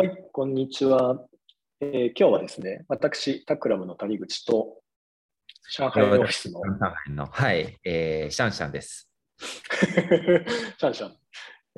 [0.00, 1.26] はい、こんにちは。
[1.78, 4.80] えー、今日はですね、私、タクラムの谷口と、
[5.70, 6.60] 上海オフィスの。
[6.60, 9.10] 上海のはい、えー、シャンシャンです。
[9.36, 11.16] シャンシャン。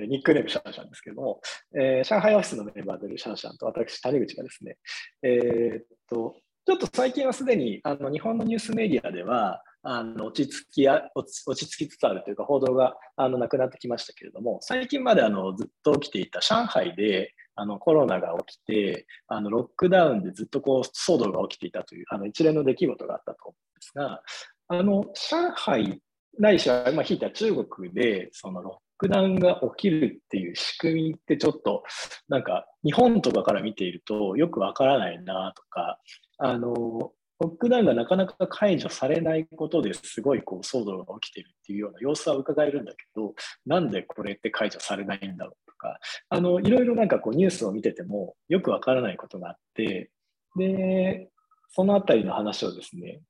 [0.08, 1.40] ニックネームシャンシャンですけれども、
[1.74, 4.79] えー、上海オフィスのメンバーであるシャンシャンと私、谷口がですね、
[5.22, 24.22] えー、っと、ちょっと最近はすでにあの日本のニュースメディアでは、あの落ち着きや落ち着きつつあるというか報道があのなくなってきましたけれども最近まであのずっと起きていた上海であのコロナが起きてあのロックダウンでずっとこう騒動が起きていたというあの一連の出来事があったと思うんですが
[24.68, 26.00] あの上海
[26.38, 31.82] ないしは引いた中国でそのロックダウンが起きるっていう仕組みってちょっと
[32.28, 35.98] なんか日本とかから見ているとよくわからないなとか
[36.38, 43.34] あのロックダウンがなかなか解除されないことですごいこう騒動が起きてるっていうような様子は伺えるんだけど、
[43.66, 50.11] なんでこれって解除されないんだろうとか、あのいろいろなんかこうニュースを見ててもよくわからないことがあって、
[50.56, 51.28] で、
[51.70, 53.20] そのあたりの話をですね、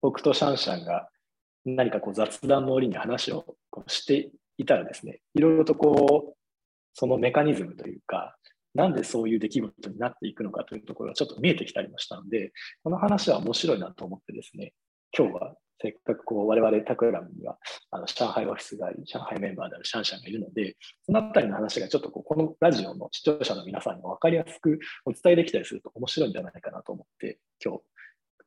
[0.00, 1.08] 僕とシャンシャンが
[1.64, 6.36] 何かこう雑談の折に話をしていたらですね、いろいろとこう、
[6.94, 8.36] そのメカニズムというか、
[8.74, 14.72] なんでそういう出来事になっていくのかというところがちょっと見えてきたりましたので、この話は面白いなと思ってですね、
[15.16, 17.58] 今日はせっかくこう我々タクラムには
[17.90, 27.80] あの上海オフィスがあり、上海メンバーであるシャンシャンがいるので、そのあたりの話がちょっとこうこのラジオの視聴者の皆さんにも分かりやすくお伝えできたりすると面白いんじゃないかなと思って、今日、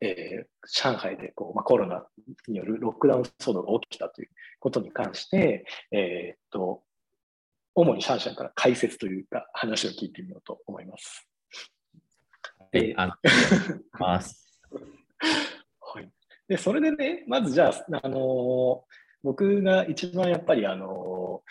[0.02, 2.06] えー、上海でこう、まあ、コロナ
[2.48, 4.30] によるロックダウン騒動が起きたという
[4.62, 6.84] ことに関して、えー、っと
[7.76, 11.28] 主にシャンシャンから解説というか話を聞いてみようと思います。
[12.72, 13.18] はい、あ
[14.00, 14.46] ます。
[16.48, 16.56] はい。
[16.56, 18.82] で、それでね、まずじゃあ、あのー、
[19.24, 21.42] 僕が一番やっぱり、あの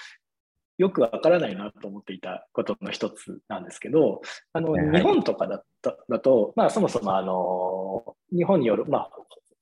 [0.79, 4.23] ー、よくわからないなと思っていたことの一つなんですけど、
[4.53, 9.11] あの、はい、日本とかだと、だとまあ、そもそも、あのー、日本による、まあ、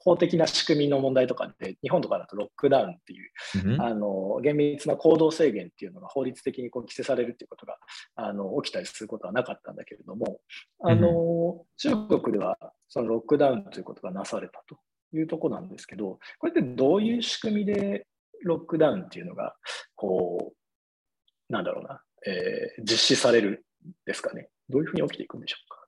[0.05, 7.77] 法的な仕組みの問題とかで、日本とかだとロックダウンっていう、うん、あの厳密な行動制限っていうのが法律的にこう規制されるっていうことが
[8.17, 10.41] あの起きたりすることはなかったんだけれども、
[10.85, 14.77] あの、うん、中国ではそのロックダウンということがなされたと
[15.15, 18.07] いうところなんですけど、これってどういう仕組みで
[18.43, 19.55] ロックダウンっていうのが、
[19.95, 24.49] こう、なんだろうな、えー、実施されるんですかね？
[24.69, 25.79] どういうふうに起きていくんでしょうか？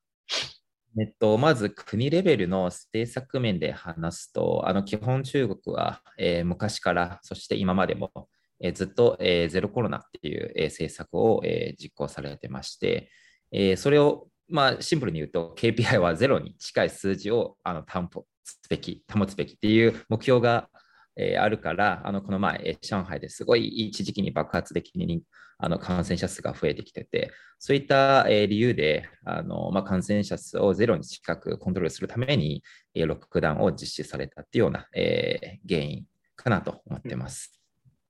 [1.00, 8.12] えっと、まず国レベルの政策面で話すと、あの基本中国は、えー、昔から、そして今までも、
[8.60, 13.10] えー、ずっと、えー、ゼロコロナっていう、え政策を、え実行されてまして、
[13.50, 20.68] えそれを、まあ、シンプルに言うと KPI はゼロに近い数字をあの担保つべき、保つべきっていう目標が、
[21.16, 25.22] えあるから、あのこの前、え上海ですごい一時期に爆発的に
[25.58, 36.04] あの感染者数が増えてきてて、そういった、え理由であの、まあ、感染者数をゼロに近くコントロールするために、えロックダウンを実施されたっていうような、えー、原因
[36.34, 37.60] かなと思ってます。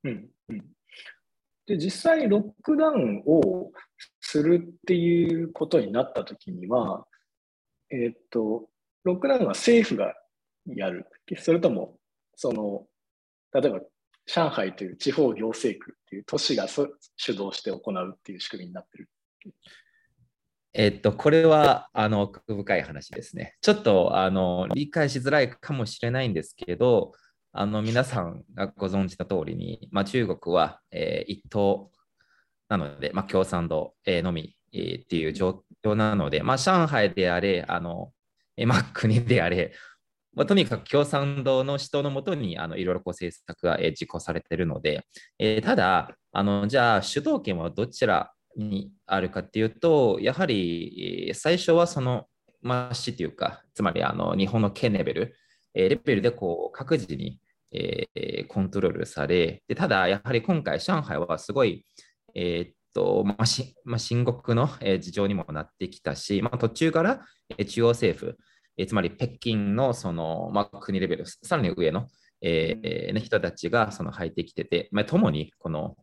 [0.04, 0.64] うん、うん、
[1.66, 3.70] で実際ロックダウンを
[4.20, 7.06] するっていうことになったときには、
[7.90, 8.68] え、っと、
[9.04, 10.14] ロックダウンは政府が
[10.66, 11.06] やる、
[11.38, 11.96] それとも
[12.36, 12.86] その
[13.52, 13.80] 例えば
[14.26, 16.88] 上海という地方行政区っていう都市が主
[17.32, 19.08] 導して行うっていう仕組みになってる。
[20.76, 23.54] えっと、これはあの奥深い話ですね。
[23.60, 27.12] ちょっとあの理解しづらいかもしれないんですけど、
[27.52, 31.92] あの皆さんがご存知の通りに、まあ、中国は、えー、一党
[32.68, 38.12] なので、まあ、共産党、え、のみ、えー、っていう状況なので、まあ、上海であれ、あの
[38.56, 39.72] えまあ、国であれ、
[40.34, 45.06] まあ、とにかく共産党の人のもとにあのいろいろこう政策が、え実行されているので、
[45.38, 52.26] えー、ただあの、じゃあ主導権はどちらにあるかっていうと、やはり最初はその、
[52.60, 55.36] まあ、市というか、つまりあの日本の県レベル、
[55.74, 57.40] えー、レベルでこう各自に、
[57.72, 61.86] えー、コントロールされ、でただやはり今回、上海はすごい、
[62.34, 67.20] えー、っとまあしまあ、深刻の、え事情にもなってきたし、まあ、途中から、
[67.56, 68.36] え中央政府、
[68.76, 72.08] えつまり北京のその、まあ、国レベル、さらに上の、
[72.40, 75.96] えー、人たちがその入ってきてて、まあ、共にこの、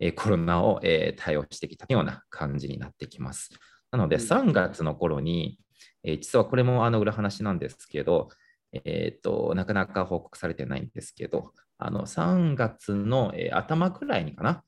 [0.00, 3.50] えー、コロナを、えー、対応してきたような感じになってきます。
[3.90, 5.58] なので、3月の頃に、
[6.04, 8.28] えー、実はこれもあの裏話なんですけど、
[8.72, 14.62] えーと、なかなか報告されてないんですけど、あの3月の、えー、頭くらいにかな、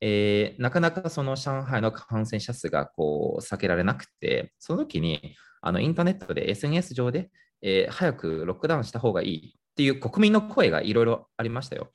[0.00, 5.36] えー、なかなかその上海の感染者数がこう避けられなくて、その時に
[5.66, 7.30] あのインターネットで SNS 上で、
[7.62, 11.90] えー、早くロックダウンした方がいいっていう国民の声がいろいろありましたよ。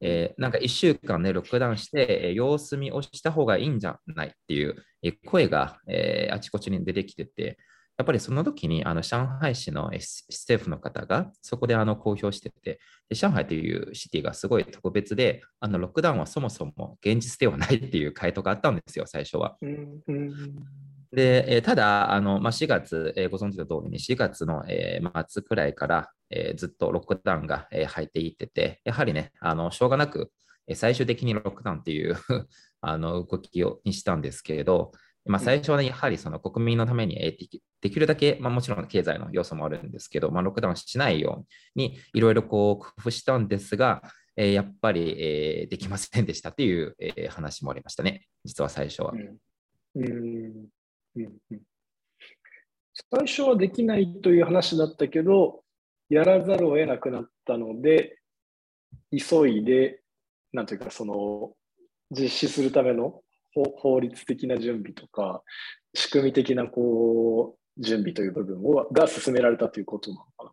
[0.00, 7.58] えー、なんか1週間ね、ロックダウンして、えー、様子見をした方がいいんじゃないっていう、えー、声が、え、あちこちに出てきてて、
[7.96, 12.80] やっぱりその時にあの上海市の政府の方がそこであの公表してて、
[13.12, 19.56] 上海というシティがすごい特別で、あのロックダウンはそもそも現実ではないっていう回答があったんですよ、最初は。
[21.14, 30.32] で、えただ、あのまあ、4月、えー、ご存知の通りに4月の、えー、末くらいから、えー、ずっとロックダウンが、え入っていってて、やはりね、あのしょうがなく、
[30.74, 32.16] 最終的にロックダウンっていう
[32.80, 34.92] あの動きをにしたんですけれど、
[35.26, 37.16] まあ、最初は、ね、やはりその国民のために
[37.80, 44.02] できるだけ、まあ、もちろん経済の要素もあるんですけど、まあ、ロックダウンしないようにいろいろこう工夫したんですが、
[44.36, 49.12] えー、やっぱり、えー、できませんでしたっていう、えー、話もありましたね、実は最初は。
[49.12, 49.38] うん、
[49.96, 50.66] うん
[51.16, 51.60] うん
[53.10, 55.62] 最初はできないという話だったけど、
[56.08, 58.18] やらざるを得なくなったので、
[59.10, 60.00] 急いで、
[60.52, 61.52] なんていうか、その、
[62.10, 63.20] 実施するための
[63.54, 65.42] 法律的な準備とか、
[65.94, 70.52] 仕組み的なこう準備という部分をが進められたということなのかな。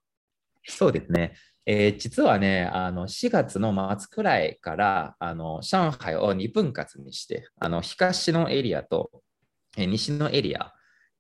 [0.68, 1.36] そうですね。
[1.66, 9.12] えー、実はね、あの4月の末くらいからあの上海を2分割にして、あの東のエリアと、
[9.78, 10.74] え、西のエリア、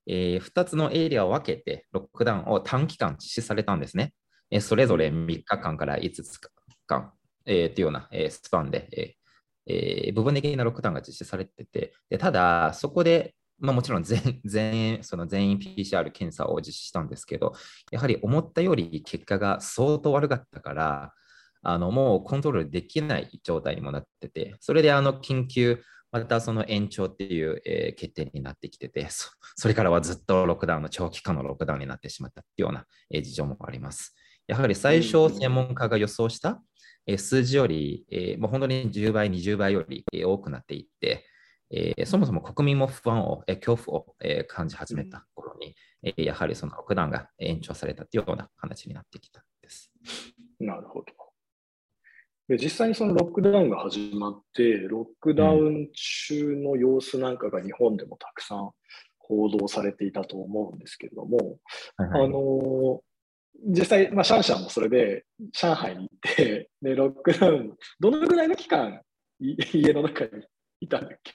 [0.07, 4.13] えー、2つのエリアを分けてロックダウンを短期間実施されたんですね。
[4.49, 6.39] えー、それぞれ3日間から5日
[6.87, 7.11] 間、
[7.45, 9.15] えー、というような、え、スパンで、え
[9.67, 17.53] えー、部分的なロックダウンが実施されてて、でただ、そこで、まあ、もちろん全 全員その全員 PCR 検査を実施したんですけど、
[17.91, 21.13] やはり思ったより結果が相当悪かったから、
[21.63, 34.15] あのもうコントロールできない状態にもなってて、それであの緊急、またその延長っていう、えー、決定になってきててそ、それからはずっとロックダウンの長期間のロックダウンになってしまったっていうような、えー、事情もあります。
[34.47, 36.61] やはり最初、専門家が予想した
[37.07, 41.25] え数字より、えもう本当に10倍、20倍より多くなっていって、
[41.69, 49.91] えそもそも国民も不安を、え恐怖を、え感じ始めた頃に、えやはりそのロックダウンが延長されたというような話になってきたんです。
[50.59, 51.20] なるほど。
[52.47, 55.87] で実際にそのロックダウンが始まって、ロックダウン
[56.27, 58.71] 中の様子なんかが日本でもたくさん
[59.19, 61.57] 報道されていたと思うんですけれども、
[61.95, 63.01] はいはい、あの
[63.67, 69.01] 実際、まあ、シャンシャンもそれで上海に行ってで、ロックダウン、どのぐらいの期間、
[69.39, 70.45] 家の中に
[70.81, 71.33] いたんだっけ？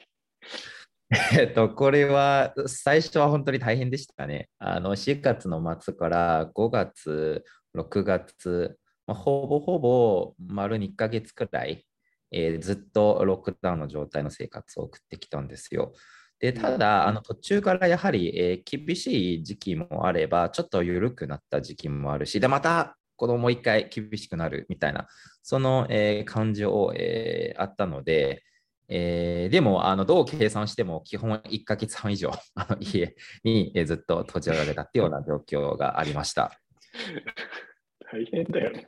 [1.38, 4.49] えっと、これは最初は本当に大変でしたね。
[4.59, 7.44] あの4月の末から5月、
[7.76, 8.76] 6月、
[9.06, 11.87] まあ、ほぼほぼ丸2ヶ月くらい、
[12.32, 15.93] えー、ずっとロックダウンの状態の生活を送ってきたんですよ。
[16.38, 25.09] でただ、あの途中からやはり、えー、厳しい時期もあれば、ちょっと緩くなった時期もあるし、で、またこのもう一回厳しくなるみたいな、
[25.43, 28.43] その、えー、感じを、えー、あったので、
[28.88, 36.52] えー、でもあの、どう計算しても基本1ヶ月半以上 あの家に、えー、ずっと閉じられたっていうような状況がありました。
[38.11, 38.87] 大変だよね。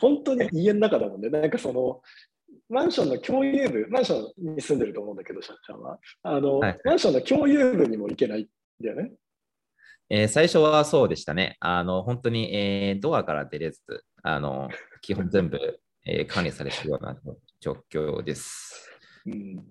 [0.00, 1.28] 本当に家の中だもんね。
[1.28, 2.00] なんかその、
[2.68, 5.98] マンションの共有部、マンションに住んでると思うんだけど、社長は。
[6.22, 8.46] あの、はい、マンションの共有部にも行けないん
[8.80, 9.12] だよね。
[10.08, 11.56] えー、最初はそうでしたね。
[11.58, 13.82] あの本当に、えー、ドアから出れず、
[14.22, 14.68] あの
[15.00, 17.16] 基本全部、えー、管理されているような
[17.60, 18.88] 状況です。
[19.26, 19.64] うん、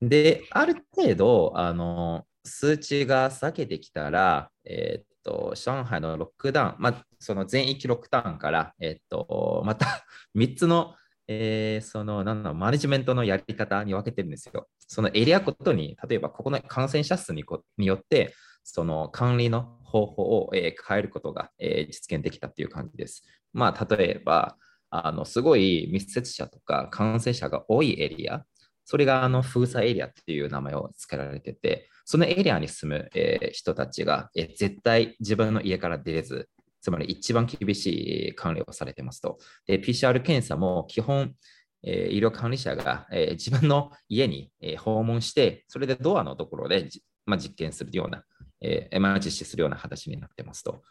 [0.00, 10.06] で、ある程度あの、数値が下げてきたら、えー、っと上海のロックダウン、まあ、その全域ロックダウンから、え、っとまた
[10.36, 10.94] 3つの
[11.28, 14.68] えー、そのなんだマネジメントのやり方に分けてるんですよ。
[14.78, 17.44] そのエリアごとに、例えばここの感染者数に
[17.78, 23.24] によって、その管理の方法を、えー、変えることが、えー、実現できたっていう感じです。
[23.52, 24.56] まあ、例えば、
[24.90, 28.44] あのすごい密接者とか感染者が多いエリア、
[28.84, 36.48] それがあの封鎖エリアっていう名前を付けられてて、そのエリアに住む、えー、人たちが、えー、絶対自分の家から出れず、
[36.80, 39.38] つまり一番厳しい管理をされてますと。
[39.66, 41.34] で、PCR 検査も基本、
[41.82, 46.88] えー、医療管理者が、えー、自分の家に、えー、訪問して、それでドアのところで、
[47.26, 48.22] まあ、実験するような、
[48.60, 50.82] えーまあ、実施するような形になってますと。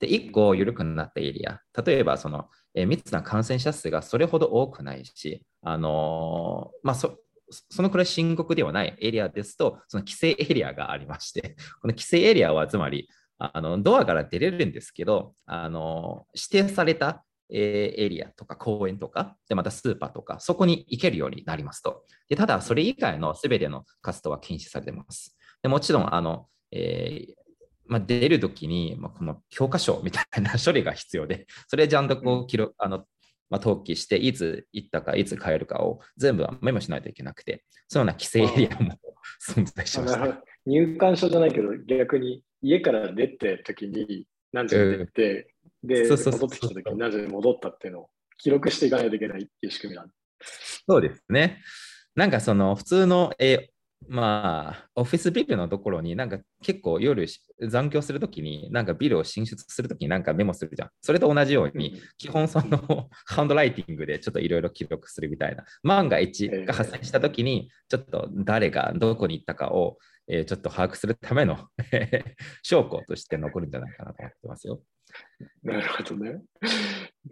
[0.00, 7.18] で、1個緩くなったエリア、例えばその、えー、密な感染者数がそれほど多くないし、あのー、まあそ、
[7.52, 22.04] そのくらい深刻ではないエリアですと、その規制エリアがありまして、 この規制エリアはつまり、あのドアから出れるんですけど、あの指定されたエリアとか公園とか、でまたスーパーとか、そこに行けるようになりますと。
[22.28, 25.36] でただ、それ以外のすべての活動は禁止されています。
[25.62, 27.42] でもちろん、あのえー
[27.86, 33.04] まあ、出るときに、まあ、この教科書みたいな処理が必要で、それちゃんとこう記録あの
[33.52, 38.98] まあ、登記して、いつ行ったか、いつ帰るかを全部メモしないといけなくて、そのような規制エリアも
[39.46, 40.42] 存在しました。
[40.64, 50.10] 入館証じゃないけど、逆に家から出て時に何時に出て、うん、で、戻ってきた時に何時に戻ったっていうのを記録していかないといけないっていう仕組みなん
[50.88, 51.62] そうですね。
[52.14, 53.68] なんかその普通の、え
[54.08, 57.26] まあ、オフィスビルのところになんか結構夜
[57.68, 60.90] 残業するときになんかビルを進出するときになんかメモするじゃん。
[61.00, 65.64] それと同じように、基本そのハンドライティングでちょっといろいろ記録するみたいな。
[65.82, 71.68] 万が一が発生したときに、ちょっと誰がどこに行ったかを、えー、ちょっと把握するための
[72.62, 74.82] 証拠として残るんじゃないかなと思ってますよ。
[75.62, 76.42] なるほどね。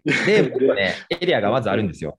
[0.04, 0.42] で、
[0.74, 2.18] ね、エリアがまずあるんですよ。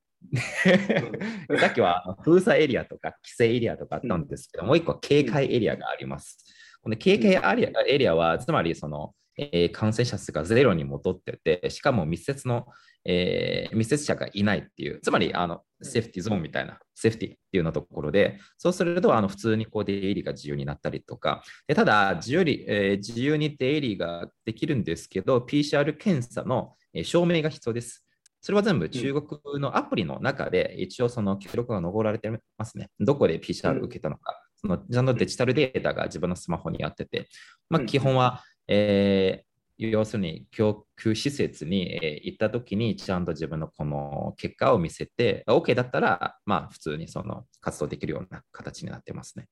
[1.60, 6.38] さっきは封鎖エリアとか規制エリアとかあったんですけど、うん、もう一個警戒エリアがあります。
[6.82, 12.66] この警戒エリアエリアは、つまりその、えー、感染者数がゼロに戻ってて、しかも密接の、
[13.06, 28.06] えー、密接者がいないっていう、つまりあのセーフティゾーンみたいな、セーフティっていうのところで、そうするとあの普通にこう出入りが自由になったりとか、でただ自由に、えー、自由に出入りができるんですけど、PCR 検査の証明が必要です。
[28.42, 32.90] それは全部中国のアプリの中で一応その記録が残られてますね。
[33.00, 37.28] どこで PCR 受けたのか、そのちゃんとデジタルデータが自分のスマホにあってて、
[37.70, 49.48] まあ、基本は、えー、要するに供給施設に、え行ったときにちゃんと自分のこの結果を見せて、OK だったら、まあ、普通にその活動できるような形になってますね。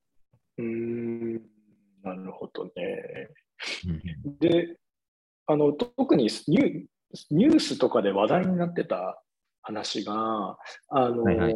[0.57, 1.33] うん、
[2.03, 2.71] なるほどね。
[4.39, 4.77] で、
[5.45, 6.29] あの特に
[7.31, 9.21] ニュースとかで話題になってた
[9.61, 10.57] 話が、
[10.89, 11.55] あの、はいはい、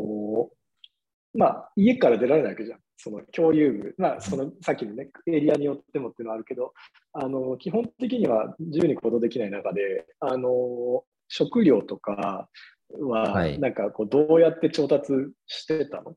[1.34, 2.80] まあ、家から出られないわけじゃん。
[2.98, 6.74] その共有部、まあ、そのさっきのね、エリアによってもっていうのはあるけど、
[7.12, 12.48] あの基本的には自由に行動できない中で、あの食料とか
[12.92, 15.12] は、なんかこう、どうやって調達
[15.48, 16.16] してたの、はい、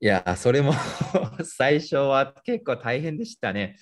[0.00, 0.72] いや、それも
[1.44, 3.76] 最初は結構大変でしたね。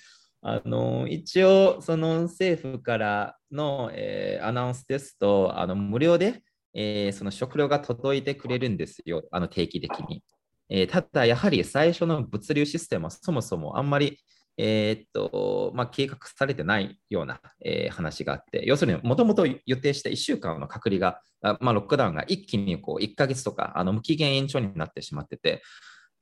[0.45, 10.21] あの一応、その政府からの、えー、アナウンスですと、あの無料で、えー、その食料が届いてくれるんですよ、あの定期的に。
[10.69, 14.19] えー、ただ、やはり最初の物流システムはそもそもあんまり、
[14.57, 25.63] えー、っとまあ、計画されてないような、え話があって、要するにもともと予定した1週間の隔離が、あまあ、ロックダウンが一気にこう1ヶ月とかあの無期限延長になってしまってて、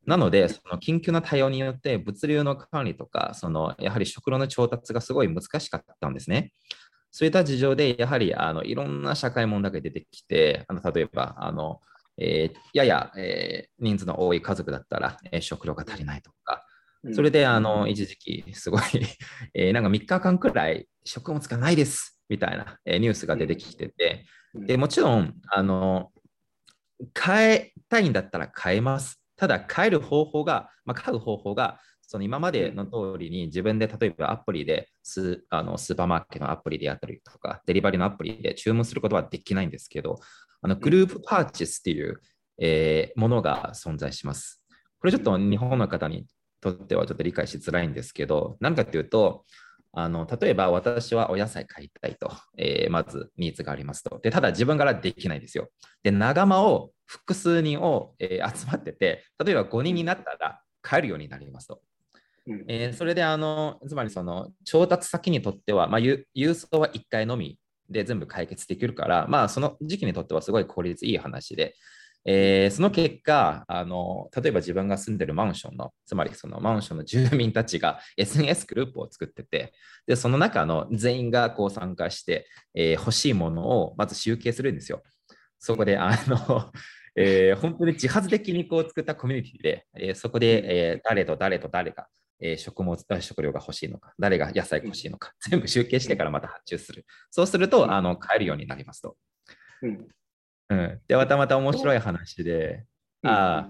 [0.05, 6.51] なので、その緊急な対応によって物流の管理とか、そのやはり食料の調達がすごい難しかったんですね。
[7.11, 11.81] そういった事情で、やはりあのいろんな社会問題が出てきて、あの例えばあの、
[12.17, 16.65] えー、やや、えー、人数の多い家族だったら、えー、食料が足りないとか、
[17.13, 18.81] それであの一時期、すごい
[19.53, 26.11] えー、なんか3日間くらい食物がないですみたいな、えー、ニュースが出てきてて、でもちろんあの、
[27.19, 29.20] 変えたいんだったら変えます。
[29.41, 40.19] ただ、変える方法が、まあ、買う方法が、その今までの通りに自分で例えばアプリでスあのスーパーマーケットのアプリでやったりとか、デリバリーのアプリで注文することはできないんですけど、
[40.61, 42.21] あのグループパーチェスっていう、
[42.59, 44.63] えー、ものが存在します。
[44.99, 46.27] これちょっと日本の方に
[46.59, 49.45] とってはちょっと理解しづらいんですけど、何かというと、
[49.93, 54.19] あの例えば私はお野菜買いたいと、えー、まずニーズがありますと。
[54.19, 55.69] で、ただ自分からできないですよ。
[56.03, 61.81] で、仲間を複数人を、えー、集まってて、例えば5人になったら買えるようになりますと。
[62.67, 71.75] えー、それであの、つまりその調達先にとっては、まあ、郵送は1回のみで全部解決できるから、まあ、その時期にとってはすごい効率いい話で、
[72.25, 79.73] えー、その結果あの、例えば自分が住んでるマンションの、つまりそのマンションの住民たちが SNS グループを作ってて、
[80.07, 85.01] でその中の全員がこう参加して、えー、欲しいものをまず集計するんですよ。
[85.59, 86.71] そこであの
[87.15, 92.07] えー、本当に自発的にこう作ったコミュニティで、えー、そこで、えー、誰と誰と誰が、
[92.39, 97.05] えー、食物食料が欲しいのか、誰が野菜が欲しいのか、全部集計してからまた発注する。
[97.29, 99.17] そうすると、あの買えるようになりますと。
[99.81, 100.07] うん、
[100.71, 102.85] うん、で、またまた面白い話で、
[103.23, 103.69] あ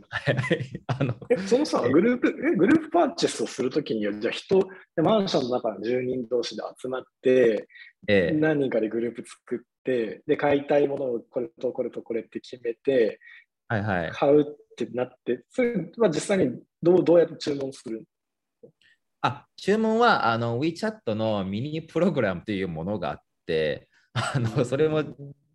[0.88, 1.15] あ の
[1.46, 7.67] そのさ、グループ、えグループパーチェスをするときには、じゃあ人、マンションの中の住人同士で集まって、
[8.08, 13.20] えー、何人かでグループ作っ、で、買いたいものをこれとこれとこれって決めて、
[13.67, 14.46] はいはい、買うっ
[14.77, 18.03] てなって、それは実際にどうどうやって注文する
[19.22, 25.03] あ注文はあの WeChat のミニプログラムというものがあって、あのそれも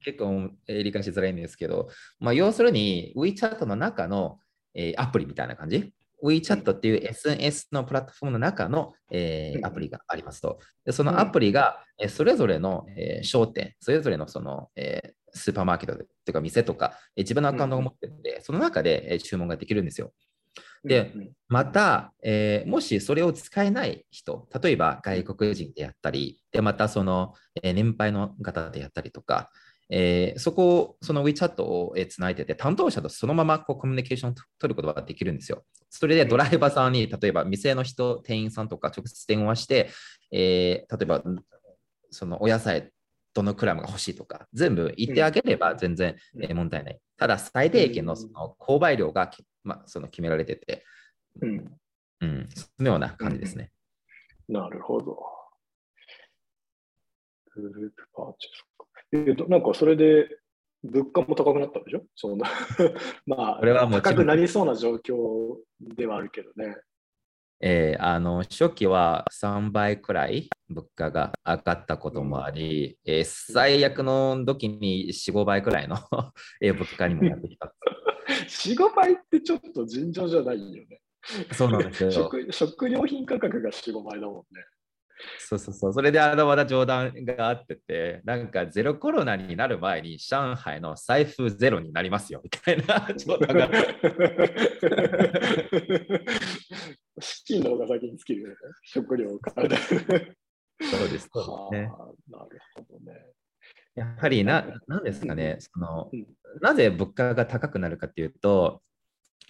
[0.06, 1.88] 結構理解しづらいんですけど、
[2.20, 4.38] まあ、要するに WeChat の中の、
[4.72, 10.60] えー、アプリみたいな感じ？WeChat っていう SNS のプラットフォームの中の、えー、アプリがありますと。
[10.84, 18.22] でそのアプリが、えそれぞれの、えー、焦点、それぞれのその、えー、スーパーマーケットというか店とか、え自分のアカウントを持ってるん。
[18.22, 20.12] で、その中でえ注文ができるんですよ。
[20.84, 21.12] で
[21.48, 29.50] また、えーもしそれを使えない人、例えば外国人であったり、でまたその、えー年配の方であったりとか、
[29.88, 35.64] えーそこを、その WeChat をえーつないでて、担当者とそのままこうコミュニケーションを取ることができるんですよ。
[35.90, 39.90] それでドライバーさんに、例えば店の人、店員さんとか直接電話して、
[40.32, 41.22] えー例えば
[42.10, 42.90] そのお野菜
[43.36, 46.16] どのクラムが欲しいとか、全部言ってあげれば全然、
[46.54, 47.00] 問題ない。
[47.18, 49.30] ただ、最低限のその購買量が、
[49.62, 50.84] まあ、その決められてて、
[51.42, 51.78] うん
[52.22, 53.70] うん、そのような感じですね。
[54.48, 55.18] なるほど。
[57.54, 58.85] グループパーチェスか。
[59.12, 60.28] えーと、なんかそれで
[60.82, 62.04] 物価も高くなったでしょ？
[62.14, 62.48] そんな
[63.26, 66.76] まあ、これはも高くなりそうな状況ではあるけどね。
[67.60, 75.96] えーあの初期は3倍くらい物価が上がったこともあり、えー最悪の時に4、5倍くらいの
[76.60, 77.74] えー物価にもなってきた。
[78.28, 81.00] 4、5倍ってちょっと尋常じゃないよね。
[81.52, 82.10] そうなんですよ。
[82.10, 84.62] 食食料品価格が4、5倍だもんね。
[85.38, 85.92] そうそうそう。
[85.92, 93.70] それであのまだ冗談があってて、なんかゼロコロナになる前に上海の財布ゼロになりますよみたいな 冗談が。
[97.18, 98.54] 資金の方が先に尽きるよね。
[98.82, 99.68] 食料を買う。
[99.68, 101.28] そうです。
[101.32, 101.88] そうはあですね。
[102.28, 103.26] なるほどね。
[103.94, 106.26] やはりな、なんですかね、そのうん、
[106.60, 108.82] なぜ物価が高くなるかっていうと、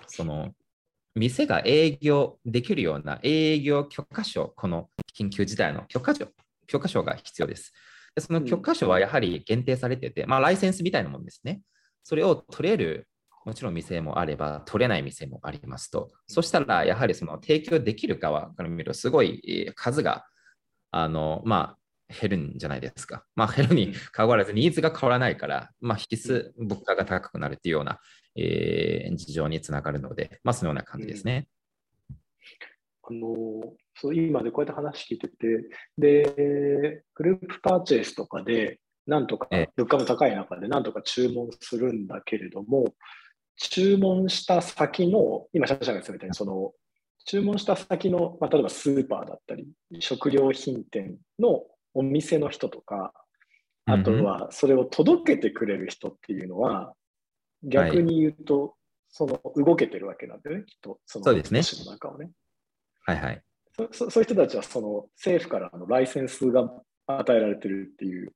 [0.06, 0.52] その、
[1.16, 6.28] 店が営業できるような営業許可証、この緊急事態の許可証
[6.66, 7.72] 許可証が必要です。
[8.14, 11.62] でその許可証はやはり限定されてて、まあ、ライセンスみたいなものですね。
[12.02, 13.08] それを取れる、
[13.44, 16.12] もちろん店もあれば、取れない店もありますと。
[16.26, 20.24] そしたら、やはりその提供できる側から見ると、すごいえー数が、
[20.90, 21.76] あの、ま
[22.10, 23.24] あ、減るんじゃないですか。
[23.34, 28.00] まあ、減るにかかわらず、ニーズが変わらないから、まあ、必須物価が高くなるっていうような、
[28.36, 31.48] えー事情につながるので、まあ、そのような感じですね。
[33.08, 35.36] あのそう今でこうやって話聞いてて、
[35.96, 42.94] で、グループパーチェイスとかで、なんとかええ、物価も高い中で、なんとか注文するんだけれども、
[43.56, 46.72] 注文した先の、今、シャンシャンが言ってたみたいに、その、
[47.24, 49.66] 注文した先の、まあ、例えばスーパーだったり、
[50.00, 53.12] 食料品店のお店の人とか、
[53.86, 56.92] あとはそれを届けてくれる人っていうのは、
[57.62, 58.74] 逆に言うと、
[59.08, 62.30] その動けてるわけなんだよね、きっと、そのそうですね都市の中をね。
[63.04, 63.42] はいはい。
[63.76, 66.70] そそそういう人たちはその政府からのライセンスが
[67.06, 68.32] 与えられてるっていう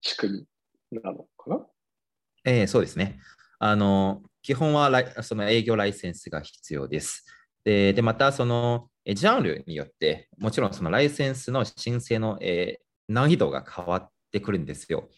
[0.00, 0.46] 仕組
[0.90, 1.66] みなのかな？
[2.44, 3.20] えーそうですね。
[3.58, 7.26] あの、基本はライその営業ライセンスが必要です。
[7.64, 15.08] で、でまた、その、えジャンルによって、もちろんそのライセンスの申請の、えー難易度が変わってくるんですよ。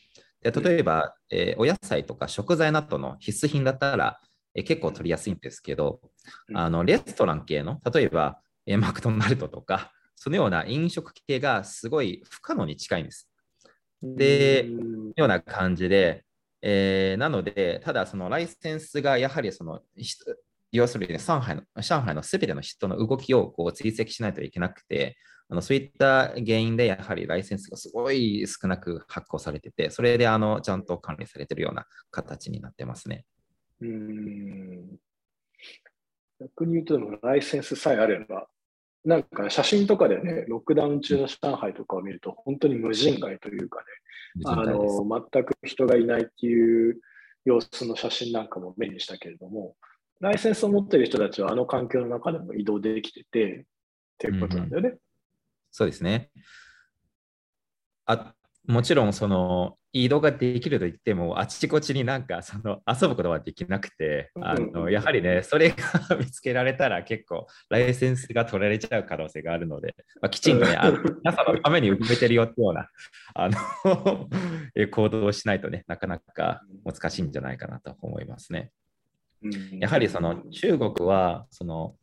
[0.42, 4.20] で例えば、えーお野菜とか食材などの必須品だったら、
[4.55, 6.00] えー結構取りやすいんですけど、
[6.48, 6.57] うん。
[6.57, 13.29] あのレストラン系の、例えば、えーマクドナルドとか、そのような飲食系がすごい不可能に近いんです。
[14.03, 15.12] でうん。
[15.16, 16.24] ような感じで、
[16.62, 20.14] えーなので、ただそのライセンスがやはりその、ひ
[20.72, 25.16] 要するに上海の上海のすべての人の動きをこう追跡しないといけなくて、
[25.51, 33.25] あのそういった原因でやはりライセンスがすごい少なく発行されてて、それであのちゃんと管理されているような形になってますね。
[33.81, 35.01] うん
[36.41, 38.49] 逆に言うと、ライセンスさえあれば、
[39.05, 43.85] なんか写真とかでね、ロックダウン中の上海とかを見ると、本当に無人街というかね、
[44.47, 47.01] あの全く人がいないっていう
[47.45, 49.75] 様子の写真なんかも目にしたけれども、
[50.21, 53.65] ライセンスを持っている人たちはあの環境の中でも移動できてて、っ
[54.19, 54.95] ていうことなんだよね。
[55.71, 56.31] そうですね。
[58.07, 58.35] あ
[58.67, 72.89] もちろん、その移動ができると言っても、あちこちになんかその遊ぶことはできなくて、あのやはりね、それが見つけられたら結構ライセンスが取られちゃう可能性があるので、まあ、きちんとね、あの皆さんのために埋めてるよってような
[73.35, 74.29] あの
[74.77, 78.71] え 行動をしないとね、なかなか難しいんじゃないかなと思いますね。
[79.43, 81.97] うんやはりその中国はその、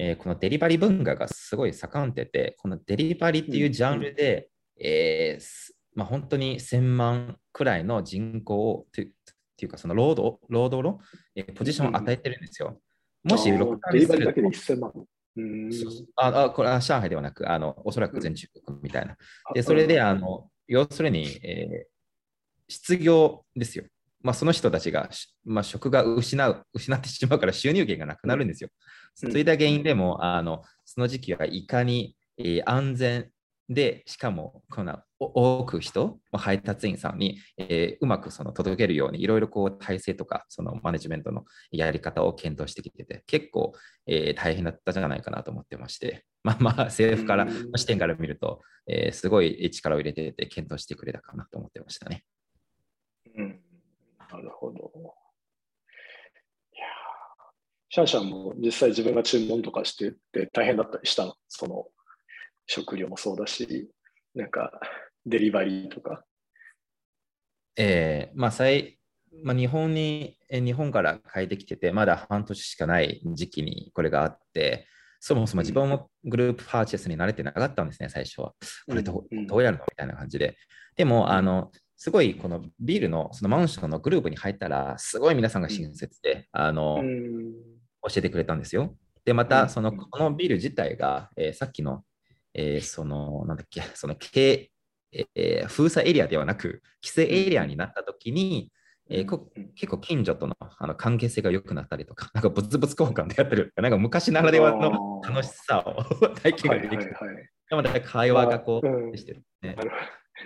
[0.00, 4.48] えーこのデリバリー文化がすごい盛んでて、このデリバリーっていうジャンルで、
[4.80, 9.10] えーすまあ、本当に1000万くらいの人口をというっ
[9.56, 11.00] ていうか、その労働労働の、
[11.34, 12.80] えーポジションを与えてるんですよ。
[13.24, 14.92] もしあーロックダウンデリするとバリーだけで1000万。
[15.36, 19.16] うんそうそうああこれは上海ではなく、あのおそらく全中国みたいな。
[19.52, 21.98] で、それで、あの、要するに、えー
[22.70, 23.84] 失業ですよ。
[24.20, 28.68] まあ、その人たちが、しまあ、職が失う、失ってしまうから収入源がなくなるんですよ。
[28.70, 33.30] うんそういった原因でも、あの、その時期はいかに、えー安全
[33.68, 43.74] で、しかも、この多く人、配達員さんに、えー、うまくその届けるように、いろいろこう体制とか、そのマネジメントのやり方を検討してきてて、結構、
[44.06, 52.24] えー、大変だったじゃないかなと思ってまして、まあまあ、政府からの視点から見ると、えー、すごい力を入れてて、検討してくれたかなと思ってましたね。
[53.36, 53.60] うん、
[54.30, 54.90] なるほど。
[57.90, 61.86] シャンシャンも実際自分が注文とかしてて大変だったりしたのその
[62.66, 63.90] 食料もそうだし、
[64.34, 64.78] なんか
[65.26, 66.22] デリバリーとか。
[67.76, 68.98] えー、まあ最、
[69.42, 74.86] まあ、日本に、日本から帰ってきてて、まだ半年しかない時期にこれがあって、
[75.20, 78.52] そもそも自分もグループパーチェスに慣れてなかったんですね、最初は。
[78.86, 80.56] これどどうやるのみたいな感じで。
[80.96, 87.02] でも、あの、すごいこのビルのそのマンションのグループに入ったら、すごい皆さんが親切で、あの、
[88.08, 88.96] 教えてくれたんですよ。
[89.24, 92.04] で、また、その、このビル自体が、えー、さっきの
[92.54, 98.72] えー、その、なんだっけ、 その、えー、封鎖エリアではなく、規制エリアになったときに、
[99.10, 106.02] えー、結構近所とのあの関係性が良くなったりとか、 なんか物々交換でやってる、なんか昔ならではの楽しさを
[106.42, 107.14] 体験ができる。
[107.14, 107.48] はいはい
[108.02, 109.76] 会話がこう、うん、してる、ね、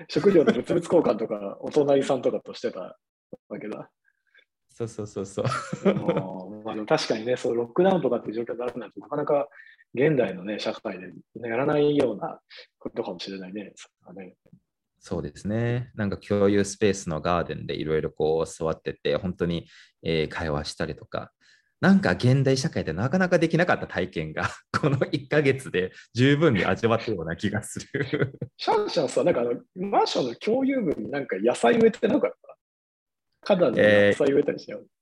[0.08, 2.98] 食料の物々交換とか、お隣さんとかとしてた
[3.48, 3.88] わけだ。
[4.74, 5.44] そうそうそうそう。
[6.64, 9.48] あの確かにね、そうロックダウンとかっていう状況にならないとなかなか
[9.94, 11.12] 現代のね、社会で
[11.48, 12.40] やらないような
[12.78, 13.72] ことかもしれないね。
[14.98, 15.90] そうですね。
[15.94, 19.66] なんか共有スペースのガーデンでいろいろこう座ってて、本当に、
[20.02, 21.32] えー、会話したりとか、
[21.82, 24.48] なんか現代社会でなかなかできなかった体験が、
[24.80, 28.38] この1ヶ月で十分に味わったような気がする。
[28.56, 32.41] シャンシャンさ、なんかあのマンションの共有部になんか野菜植えてなかった
[33.42, 34.80] 花壇に野菜植えたりしよう。
[34.82, 34.92] えー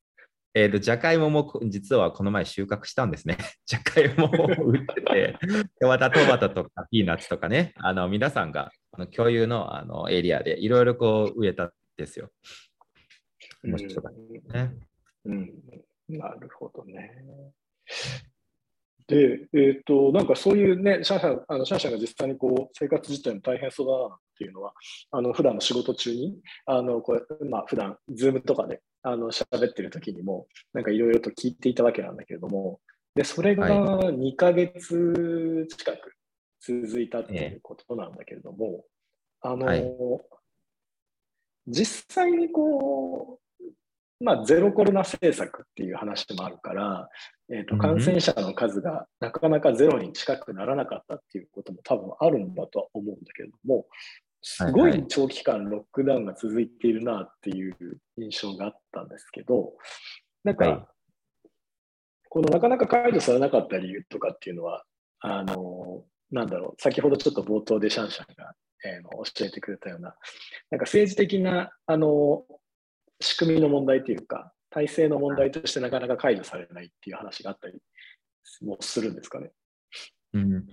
[0.53, 3.39] えーと、じゃがいもも実はこの前収穫したんですね。
[3.67, 5.39] じゃがいもを売ってて、
[5.87, 12.33] またトマトとかピーナッツとかね、あの皆さんがあの共有のあのエリアでいろいろこう植えたんですよ。
[13.63, 14.13] 面白かっ
[14.49, 14.75] たね、
[15.25, 15.55] うん。
[16.09, 17.13] うん、なるほどね。
[19.07, 24.73] で、えっ、ー、と、なんかそういうね、シャンシャンあのシャンシャンが実際にこう生活自体も大変そうだなっていうのは、
[25.11, 32.81] あの普段の仕事中に、あのこれまあ普段ズームとかであの喋ってる時にも、なんかいろいろと聞いていたわけなんだけれども、
[33.15, 36.15] でそれが2ヶ月近く
[36.61, 38.85] 続いたっていうことなんだけれども、
[39.43, 39.85] あの、はい、
[41.67, 43.65] 実際にこう、
[44.23, 47.09] まあ、ゼロコロナ政策っていう話もあるから、
[47.49, 53.87] えーと、感染者の数がなかなかゼロに近くならなかったっていうことも多分あるんだとは思うんだけれども、
[54.43, 57.77] すごい長期間ロックダウンが続いているなっていう
[58.17, 59.75] 印象があったんですけど、
[60.45, 60.87] なんか、はい、
[62.29, 64.85] このなかなか解除されなかった理由とかっていうのは、
[65.21, 70.15] あの、なんだろう、先ほどちょっと冒頭でシャンシャンが、えー、の教えてくれたような、
[70.71, 72.45] なんか政治的な、あの、
[73.21, 77.83] 仕組みの問題というか、体制の問題としてなかなか解除されないっていう話があったり
[78.63, 79.51] もするんですかね？
[80.33, 80.67] うん、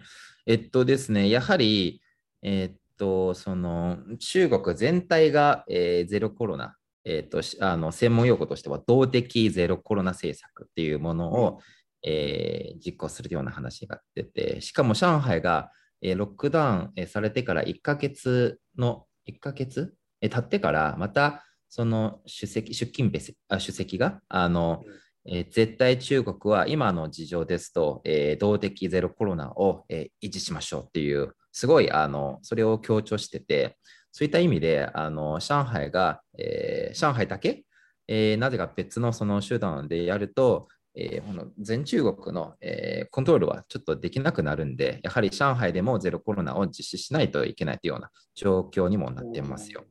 [0.46, 2.02] えっとですね、やはり、
[2.44, 11.60] えー、と、その中国全体が、えー、ゼロコロナ、えーと、あの専門用語としては動的ゼロコロナ政策っていうものを、
[12.04, 24.84] えー、実行するような話が出て、しかも上海が、えー、ロックダウン、えー、されてから1ヶ月の、1ヶ月、えー、経ってから、またその出席、出勤別あ出席が、あの、
[25.26, 33.80] えー、絶対中国は今の事情ですと、えー、動的ゼロコロナを、えー、維持しましょうっていうすごいあのそれを強調してて、
[34.12, 37.64] そういった意味で、あの上海が、えー、上海だけ、
[38.08, 49.84] えー、なぜか別のその集団でやると、えー、この全中国の、えー、コントロールはちょっとできなくなるんで、やはり上海でもゼロコロナを実施しないといけないというような状況にもなってますよ。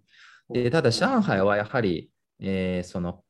[0.49, 3.25] でただ、上海はやはり、えー、その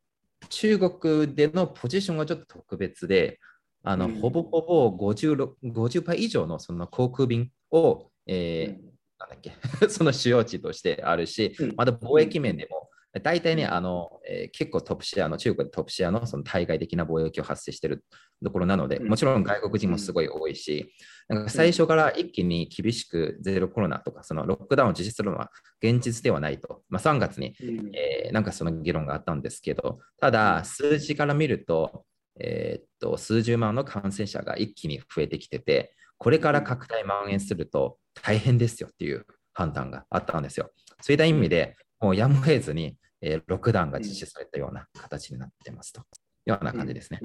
[0.50, 3.40] 中国でのポジションがちょっと特別で、
[3.82, 8.82] あの、ほぼほぼ 50, 50以上のその航空便を、えー、
[9.18, 9.52] なんだっけ？
[9.88, 12.88] その主要地としてあるし、また貿易面でも、
[13.22, 18.04] 大体ね、あの、えー、結構トップシェアの、中国でトップシェアのその対外的な貿易を発生している
[18.44, 20.92] ところなので、もちろん外国人もすごい多いし、
[21.28, 25.50] なんか最初から一気に厳しくゼロコロナとか、そのロックダウンを実施するのは
[25.82, 27.54] 現実ではないと、まあ、3月に、
[27.94, 32.04] えー、なんかその議論があったんですけど、ただ、数字から見ると、
[32.40, 40.70] えー、っと数十万の感染者が一気に増えてきてて、これから拡大蔓延すると大変ですよっていう判断があったんですよ。
[41.00, 46.02] そういった意味で、もうやむを得ずに、えー、ロックダウンが実施されたような形になってますとい
[46.46, 47.20] うような感じですね。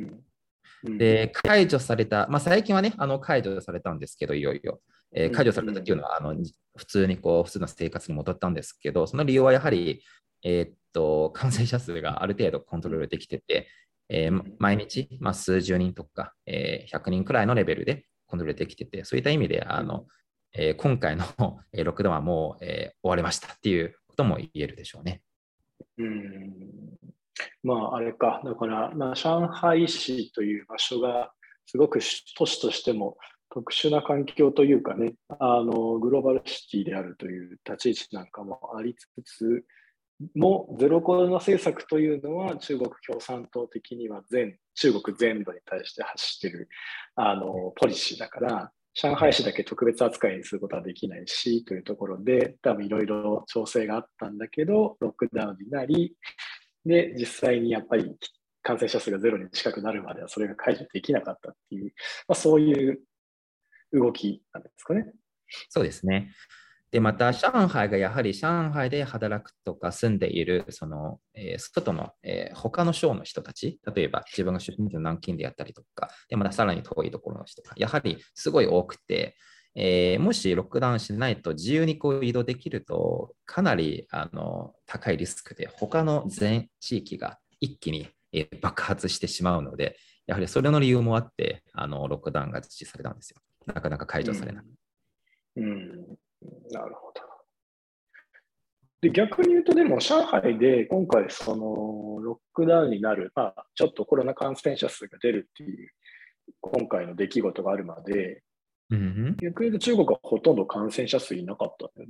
[0.84, 4.82] で、解除された、まあ、最近はね、あの解除されたんですけど、いよいよ。
[5.14, 6.36] えー解除されたっていうのは、あの
[6.76, 10.04] 普通にこう、普通の生活に戻ったんですけど、その理由はやはり、
[10.44, 13.68] えーっと、感染者数がある程度コントロールできてて、
[14.12, 20.06] えー毎日、まあ、数十人とか、えー100人くらいのレベルでコントロールできてて、そういった意味で、あの、
[20.54, 25.22] えー今回の ロックダウンはもう、え終わりましたっていうことも言えるでしょうね。
[25.98, 26.54] うん
[27.64, 31.32] まあ、あれか、だから、まあ、上海市という場所が、
[31.66, 32.00] すごく
[32.38, 33.18] 都市としても
[33.50, 39.64] 特殊な環境というかね、あのグローバルシティであるという立ち位置なんかもありつつ
[40.36, 46.70] も、ゼロコロナ政策というのは、中国共産党的には全中国全土に対して発している
[47.16, 56.16] あのポリシーだから、上海市だけ特別扱いにすることはできないしというところで、多分いろいろ調整があったんだけど、ロックダウンになり、
[56.86, 58.18] で、実際にやっぱり
[58.64, 61.94] 感染者数がゼロに近くなるまではそれが解除できなかったっていう、
[62.28, 63.00] まあ、そういう
[63.94, 65.12] 動きなんですかね。
[65.70, 66.32] そうですね。
[66.92, 79.36] で、また、上海がやはり上海で働くとか住んでいる、その、えー外の、えー他の省の人たち、例えば自分が出身地の南京であったりとか、で、またさらに遠いところの人が、やはりすごい多くて、
[79.74, 89.96] えーもしロックダウンしないと自由にこう移動できると、かなりあの高いリスクで、他の全地域が一気にえー爆発してしまうので、
[90.28, 93.38] やはりそれの理由もあって、あのロックダウンが実施されたんですよ。
[93.66, 94.66] なかなか解除されない。
[95.56, 96.18] うん、うん
[96.72, 97.22] なるほど。
[99.02, 105.90] で逆に言うと、でも上海で今回、そのロックダウンになる、まあ、ちょっとコロナ感染者数が出るっていう、
[106.62, 108.44] 今回の出来事があるまで、
[108.92, 112.08] うんうん逆に言うと中国はほとんど感染者数いなかったね。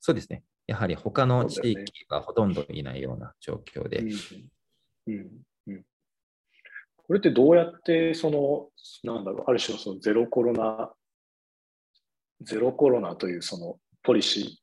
[0.00, 0.44] そうですね。
[0.66, 3.98] やはり他の地域がほとんどいないような状況で。
[3.98, 4.10] うん
[5.08, 5.26] うん
[5.66, 5.84] うん、
[6.96, 8.68] これってどうやって、その、
[9.02, 10.92] なんだろう、ある種のそのゼロコロナ、
[12.42, 14.60] ゼロコロナというそのポリシ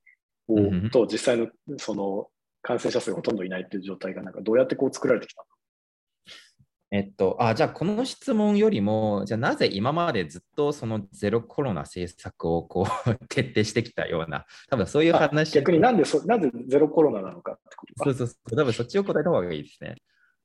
[0.50, 2.28] ーを、うんうんと実際のその
[2.62, 5.46] 感染者数がほとんどいないっていう状態が、なんかどうやってこう作られてきた
[6.92, 15.54] えっと、あ、じゃあこの質問よりも、じゃあなぜ今までずっとそのゼロコロナ政策をこう 徹底してきたような、多分そういう話。
[15.54, 18.04] 逆になんでそ、なぜゼロコロナなのかってことか。
[18.06, 19.96] そうそうそう、多分そっちを答えた方がいいですね。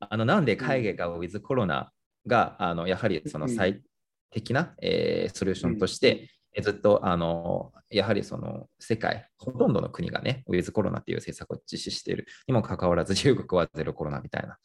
[0.00, 1.90] あのなんで海外がウィズコロナ
[2.26, 3.82] が、あのやはりその最
[4.30, 6.28] 適な、えーソリューションとして、え
[6.62, 14.58] ずっとあのやはりその世界、ほとんどの国がね、ウィズコロナっていう政策を実施しているにもかかわらず、中国はゼロコロナみたいな。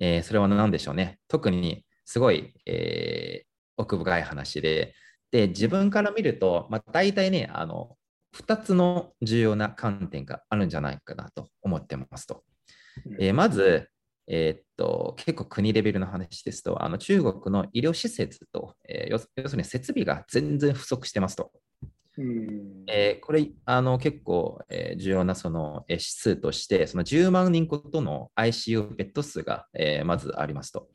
[0.00, 1.18] えーそれは何でしょうね。
[1.28, 3.48] 特にすごい、えー
[3.80, 4.92] 奥深い話で、
[5.30, 7.96] で、自分から見ると、まあ、大体ね、あの、
[8.36, 12.42] 2つの重要な観点があるんじゃないかなと思ってますと。
[13.20, 13.88] えーまず、
[14.30, 21.50] えーっと、結構国レベルの話ですと、あの中国の医療施設と、えー要するに設備が全然不足してますと。
[22.18, 30.88] うんえーこれ、あの結構、えー重要なその、えー指数として、その10万人ごとの ICU ベッド数が、えーまずありますと。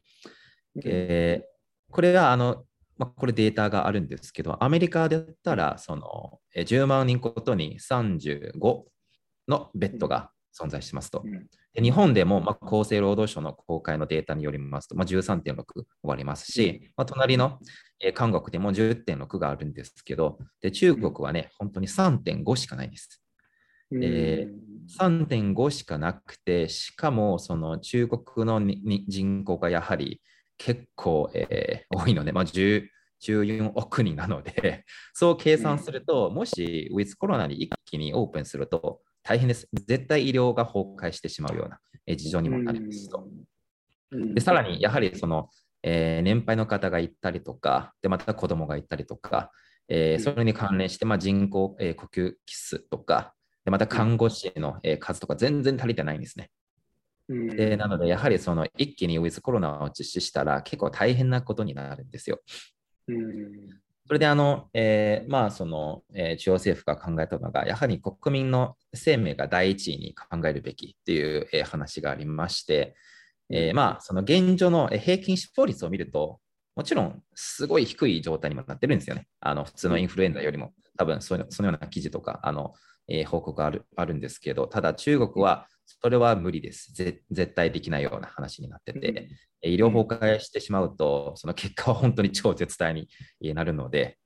[0.85, 1.53] えー
[1.91, 2.65] これはあの、
[2.97, 8.83] まあ、これデータがあるんですけど、アメリカだったらその、えー10万人ごとに35
[9.47, 11.23] のベッドが存在してますと。
[11.25, 17.59] うんで日本でも、まあ、厚生労働省の公開のデータによりますと、まあ、13.6終わりますし、まあ、隣の、
[17.99, 23.23] えー韓国でも10.6があるんですけど、で中国はね、本当に3.5しかないです。
[23.93, 24.47] え
[24.99, 28.61] 3.5しかなくて、しかもその中国の
[29.07, 30.21] 人口がやはり
[30.57, 32.87] 結構、えー多いので、まあ、10
[33.23, 34.83] 14億人なので、
[35.13, 39.67] そう計算すると、もしウィズコロナに一気にオープンすると大変です。
[39.87, 43.19] 絶対医療が崩壊してしまうようなえー事情にもなりますと。
[44.11, 45.49] うんでさらに、やはりその、
[45.81, 49.51] えー年配の方が行ったりとか、でまた子供が行ったりとか、
[49.87, 53.33] えーうんそれに関連して、まあ、人工、えー呼吸器数とか、
[53.65, 56.51] でまた看護師の、えー数とか全然足りてないんですね。
[57.29, 62.39] うんでなので、やはりその一気にウィズコロナを実施したら結構大変なことになるんですよ。
[64.13, 72.95] うんそれであの、えーまあその、えー中央政府が考えたのが、やはり国民の生命が第一位に考えるべきっていう、えー話がありまして、
[73.49, 76.39] えーまあその現状のえー平均死亡率を見ると、
[76.75, 79.27] もちろんすごい低い状態にもなってるんですよね。
[79.39, 82.73] あの普通のインフルエンザよりも、多分そのそのような記事とか、あの
[83.07, 86.93] えー報告があるあるんですけど、ただ中国はそれは無理です。
[86.93, 89.29] ぜ絶対できないような話になってて、
[89.61, 93.07] えー医療崩壊してしまうと、その結果は本当に超絶大に
[93.41, 94.17] えーなるので、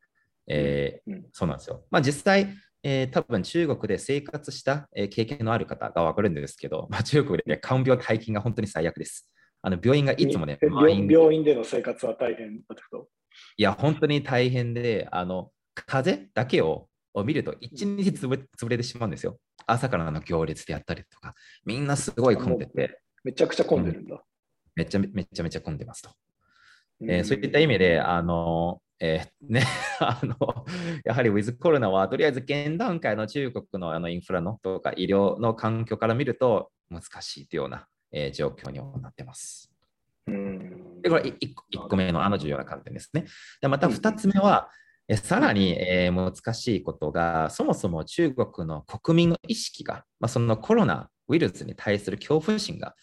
[0.47, 1.85] えーうんそうなんですよ。
[1.91, 9.29] まあ実際、えー多分中国で生活した、えー経験のある方が分かるんですけど、まあ、中国で、ね、看病大金が本当に最悪です。
[9.61, 13.07] あの病院がいつもね、病病院での生活は大変だったと？
[13.57, 16.86] いや、本当に大変で、あの風邪だけを
[17.25, 19.39] 見ると一日潰れてしまうんですよ。
[19.65, 21.33] 朝からの行列であったりとか、
[21.65, 22.99] みんなすごい混んでて。
[23.23, 24.15] めちゃくちゃ混んでるんだ。
[24.15, 24.21] うん、
[24.75, 26.11] めちゃめちゃめちゃ混んでますと。
[27.01, 29.63] えー、そういった意味で、あの、えー、ね、
[29.99, 30.65] あの、
[31.05, 39.71] やはりウィズコロナは、とりあえず現段階の中国のあのインフラのとか医療の環境から見ると難しいというような、えー、状況になってます。
[40.27, 41.37] うんで、これ 1,
[41.73, 43.25] 1個目のあの重要な観点ですね。
[43.61, 52.93] でまた2つ目は、えさらに、えー、難しいことが、そもそも中国の国民の意識が、まあ、そのコロナウイルスに対する恐怖心が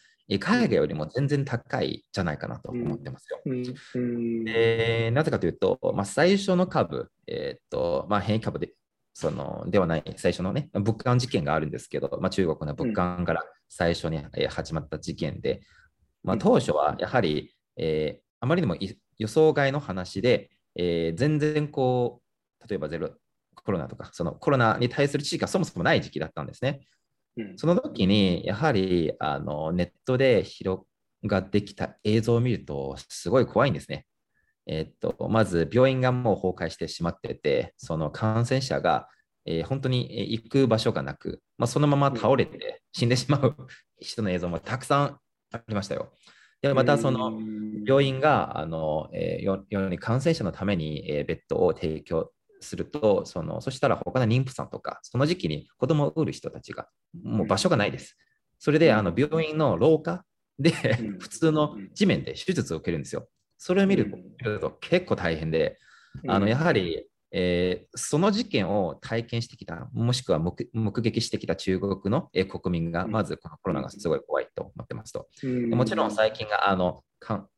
[0.40, 3.40] 海外よりも全然高いじゃないかなと思ってますよ。
[4.44, 8.72] でなぜかというと、まあ、最初の株、えー、っとまあ、変異株で
[9.12, 15.60] そのではない最初のね、物価事件があるんですけど、まあ、中国の物価から最初に始まった事件で、
[16.22, 18.76] まあ、当初はやはり、えー、あまりにも
[19.18, 22.20] 予想外の話で、えー、全然こ
[22.62, 23.10] う、例えばゼロ
[23.54, 26.80] コロナとか、そのコロナに対する知識がそもそもない時期だったんですね。
[27.36, 30.82] うん、その時に、やはりあのネットで広
[31.24, 34.06] がってきた映像を見ると、すごい怖いんですね。
[34.66, 39.08] えー、っとまず、病院がもう崩壊してしまってて、その感染者が、
[39.46, 43.56] えー、本当に行く場所がなく、まあ、そのまま倒れて死んでしまう
[44.00, 45.18] 人の映像もたくさん
[45.52, 46.12] ありましたよ。
[46.68, 47.38] でまたその
[47.86, 56.88] 病院があの、えー、世に感染者のために、えー、ベッドを提供するとその、そしたら他の妊婦さんとか、その時期に子供を産る人たちが、
[57.22, 58.16] もう場所がないです。
[58.58, 60.24] それであの病院の廊下
[60.58, 60.70] で
[61.20, 63.28] 普通の地面で手術を受けるんですよ。
[63.58, 64.10] それを見る
[64.60, 65.78] と結構大変で、
[66.26, 75.26] あのやはりえー、その事件を体験してきた、もしくは目撃してきた中国の、えー、国民が、まずこのコロナがすごい怖いと思ってますと。
[75.74, 77.02] もちろん最近があの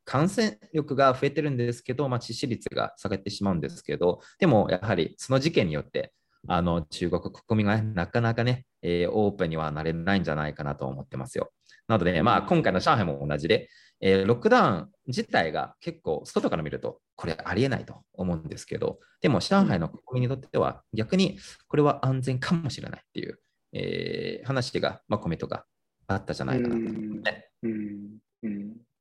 [0.03, 6.11] 感染力が増えてるんですけど、まあ、致死率が下がってしまうんですけど、でもやはりその事件によって、
[6.47, 11.51] あの中国国民がなかなかね、えー、オープンにはなれないんじゃないかなと思ってますよ。
[11.87, 13.69] なので、ね、まあ、今回の上海も同じで、
[14.01, 23.39] えー、ロックダウン自体が結構外から見るとこれありえないと思うんですけど、でも上海の国民にとっては逆にこれは安全かもしれないっていう、
[23.73, 25.65] えー、話が、まあ、コメントが
[26.07, 27.49] あったじゃないかなと、ね。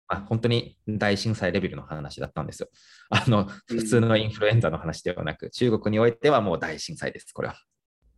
[0.09, 2.68] まあ、本当に大震災レベルの話だったんですよ。
[3.11, 7.57] あの普通のインフルエンザの話ではなく、中国においてはもう大震災です、これは。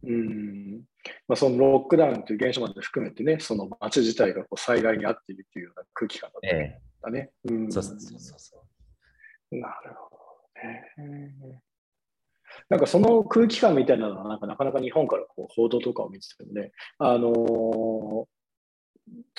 [0.04, 0.84] うん
[1.26, 6.40] まあ、そのロックダウンという現象まで含めてね、その街自体がこう災害に遭っているというような空気感だっ
[7.02, 7.30] たね。
[7.48, 8.64] えうん、そうそうそうそ
[9.50, 9.56] う。
[9.56, 10.16] なるほ
[10.62, 11.60] どね。
[12.68, 18.26] なんかその空気感みたいなのはなんかなかなか日本からこう報道とかを見ててもね、あのー、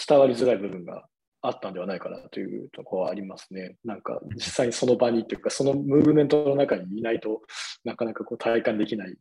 [0.07, 1.05] 伝わりづらい部分が
[1.41, 3.77] あったんではないかなというところはありますね。
[3.85, 7.41] なんか実際にその場にというか、そのムーブメントの中にいないと
[7.83, 9.15] なかなかこう体感できない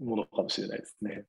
[0.00, 1.24] ものかもしれないですね。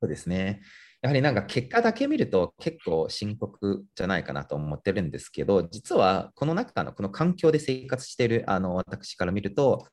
[0.00, 0.62] そうですね。
[1.00, 9.86] やはりなんか結果だけ見ると結構深刻じゃないかなと思ってるんですけど、実はこの中のこの環境で生活しているあの私から見ると、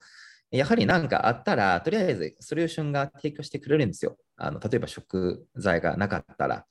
[0.51, 4.17] やはり何かあったら、とりあえずソリューションが提供してくれるんですよ。
[4.37, 6.65] あの例えば食材がなかったら、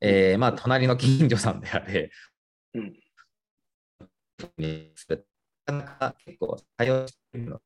[0.00, 2.10] えー、まあ隣の近所さんであれ、
[2.74, 2.94] うん、
[4.38, 4.46] な
[5.66, 7.60] かなか結構対応しているの。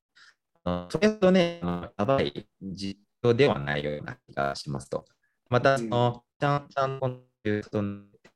[0.89, 1.61] それとね、
[1.99, 5.05] やばい実況ではないような気がしますと。
[5.49, 7.09] また、その、ちゃんちゃんと
[7.45, 7.83] いうこと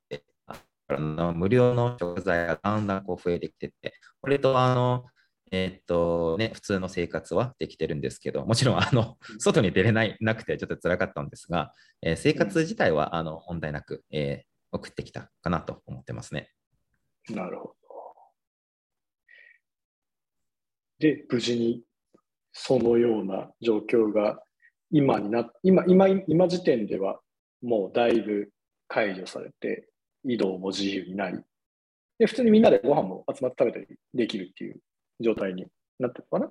[0.08, 5.04] で、あの無料の食材がだんだんこう増えてきてて、これとあの、
[5.50, 11.72] えー、っとね、普通の生活はできてるんですけど、もちろんあの外に出れないなくてちょっと辛かったんですが、
[12.02, 16.50] えー、生活自体はあの問題なく、えー、送ってきたかなと思ってますね。
[17.30, 17.76] なるほど。
[20.98, 21.82] で、無事に
[22.52, 24.40] そのような状況が
[24.96, 27.20] 今にな今今今時点では
[27.62, 28.48] もうだいぶ
[28.88, 29.88] 解除されて
[30.24, 31.38] 移動も自由になり
[32.18, 34.80] で普通にみんなでご飯も集まって食べたりできるっていう
[35.20, 35.66] 状態に
[35.98, 36.48] なってるかな？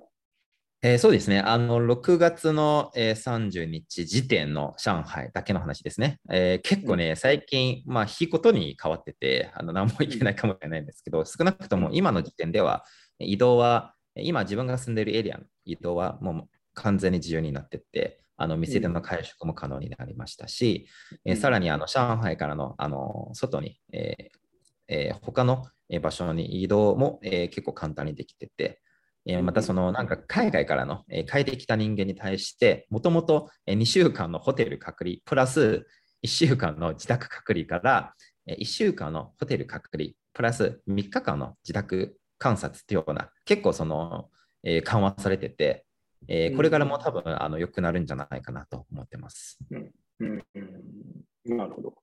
[0.82, 1.40] えー、そうですね。
[1.40, 6.20] あの、6月の、えー、30日時点の上海だけの話ですね。
[6.30, 12.84] えー、結構ね、うん、最近、まあ、日ごとに変わってて、あの何もいけないかもしれないんですけど、少なくとも今の時点では、
[13.18, 20.86] 移動は、今自分が住んでいるエリアの移動はもう完全に自由になってて、あの店での会食も可能になりましたし、
[21.24, 24.46] うん、えさらにあの上海からのあの外に、えー
[24.88, 25.66] えー、他の
[26.00, 28.80] 場所に移動も、えー、結構簡単にできてて、
[29.26, 35.86] えー、またそのなんか海外からの、えー、帰ってきた人間に対して、もともと2週間のホテル隔離、プラス
[36.24, 38.14] 1週間の自宅隔離から、
[38.48, 44.28] 1週間のホテル隔離プラス3日間の自宅観察っていうような、結構その、
[44.62, 45.85] えー緩和されてて、
[46.28, 49.58] えーこれからも多分あの良くなるんじゃないかなと思ってます。
[49.70, 51.94] うんうんうん、なるほど。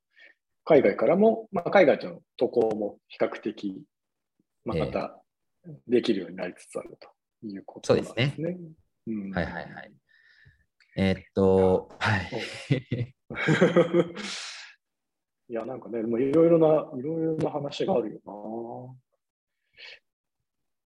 [0.66, 3.84] 海外からも、まあ、海外との渡航も比較的、
[4.64, 5.20] まあ、ええまた
[5.88, 7.10] できるようになりつつあると
[7.48, 8.58] いうことなんですね。
[9.08, 9.92] うんはいはいはい。
[10.96, 12.30] えーっと、はい。
[15.50, 18.96] いや、なんかね、もういろいろな、いろいろな話があるよな。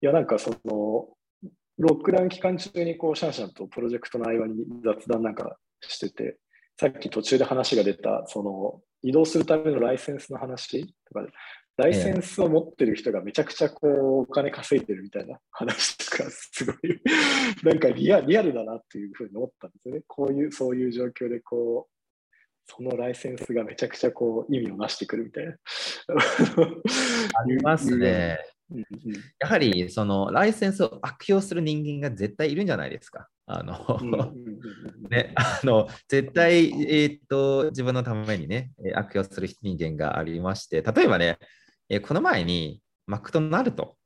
[0.03, 1.09] いや、なんかその、
[1.81, 6.37] ロックダウン期間中にこうシャンシャンとプロジェクトの合間に雑談なんかしてて、
[6.79, 11.27] さっき途中で話が出た、その移動するためのライセンスの話とか、
[11.79, 16.77] ライセンスを持ってる人がめちゃくちゃこうお金稼いでるみたいな話とか、すごい、
[17.65, 20.03] なんかリアリアルだなっていうふうに思ったんですよね。
[20.07, 22.01] こういう、そういう状況でこう、
[22.67, 25.53] そのライセンスがめちゃくちゃこう意味をなしてくるみたいな。
[25.53, 28.39] ありますね。
[29.39, 33.29] やはり、そのライセンスを悪用する人間が絶対いるんじゃないですか。
[33.47, 33.75] あの、
[35.11, 41.39] ね、あの絶対、えーっと自分のためにね、えー悪用する人間がありまして、例えばね、
[41.89, 43.97] えーこの前にマクドナルド、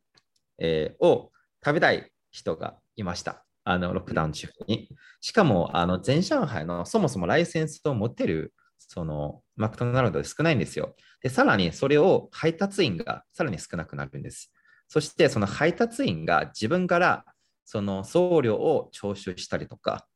[0.59, 1.31] えーを
[1.65, 3.45] 食べたい人がいました。
[3.65, 4.89] あのロックダウン中に。
[5.21, 10.95] しかも、あの全上海のそもそもライセンスを持ってるそのマクドナルドで少ないんですよ。
[11.23, 14.53] で、さらにそれを配達員がさらに少なくなるんです。
[14.89, 17.25] そして、その配達員が自分から
[17.65, 20.07] その送料を徴収したりとか、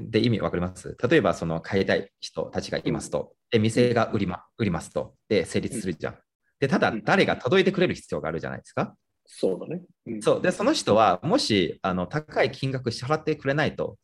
[0.00, 0.96] で意味わかります？
[1.08, 6.18] 例えばその買いたい人たちがいますと、で店が売り,、ま、売りますと、で成立するじゃん。
[6.60, 8.94] でただうん誰が届いてくれる必要があるじゃないですか。
[9.26, 9.82] そうだね。
[10.06, 13.96] うんそうでその人はもしあの高い金額支払ってくれないと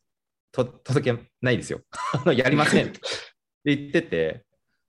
[0.52, 1.80] と届けないですよ。
[2.14, 2.92] あのやりません
[3.64, 4.44] って言ってて、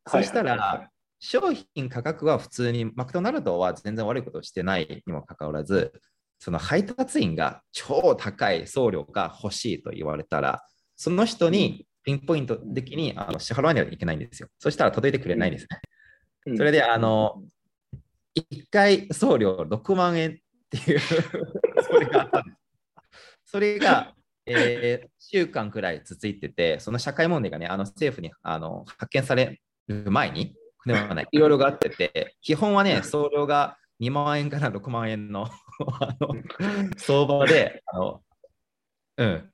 [0.08, 5.94] そしたら商品価格は普通にマクドナルドは全然悪いことをしてないにもかかわらず、
[6.40, 10.64] その配達員が超高い送料が欲しいと言われたら、
[10.96, 14.50] その人にピンポイント的にあの支払わないといけないんですよ。
[14.60, 15.80] そしたら届いてくれないんですね。
[16.48, 17.42] うんそれであの、
[18.36, 20.34] 1回送料6万円っ
[20.70, 21.00] ていう
[21.82, 22.58] それがあったんです。
[23.46, 24.14] それが、
[24.46, 35.48] えー、週間くらい続いてて、その社会問題がね、あの政府にあの発見される前に、ではないいろいろがあってて、基本はね、送料が2万円から6万円の
[36.00, 36.36] あの
[36.98, 38.22] 相場で、あの
[39.18, 39.50] うん、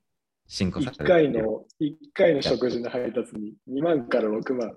[0.46, 4.76] 進行され1てる回の、一回の食事の配達に2万から6万。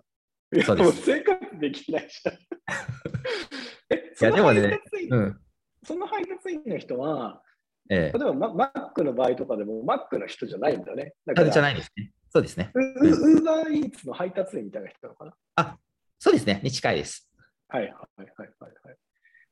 [0.54, 0.86] いやそうです。
[0.86, 2.36] もう生活できないじゃん。
[3.90, 5.42] え、いやでもねうん。
[5.84, 7.42] その配達員の人は、
[7.90, 11.14] ええ例えばママックの場合とかでも、マックの人じゃないんだよね。
[11.26, 12.12] だから、じゃないですね。
[12.32, 12.72] そうですね。
[12.74, 15.34] ウウーバーイーツの配達員みたいな人なのかな？
[15.56, 15.78] あ、
[16.20, 16.60] そうですね。
[16.64, 17.30] に近いです。
[17.68, 18.50] はいはいはいはい
[18.84, 18.98] はい。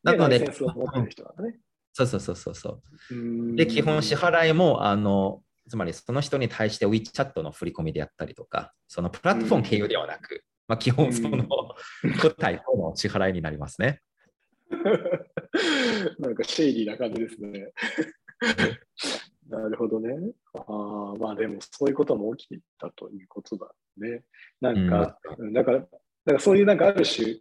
[0.03, 0.51] なので。
[1.95, 2.81] そうそうそうそうそ
[3.11, 3.55] う。
[3.55, 11.37] で、基本支払いも、あの、つまりその人に対して WeChat の振り込みであったりとか、そのプラットフォーム経由ではなく、まあ、基本その
[12.03, 14.01] うん個体との支払いになりますね。
[16.19, 17.71] なんかシェイリーな感じですね。
[19.49, 20.09] なるほどね。
[20.53, 24.23] ああ、まあでもそういうことも起きていたということだね。
[24.61, 25.89] なんか、うんだから、だか
[26.25, 27.39] らそういうなんかある種、